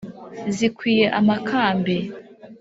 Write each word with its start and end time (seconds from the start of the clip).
zikwiye 0.55 1.05
amakambi, 1.19 1.95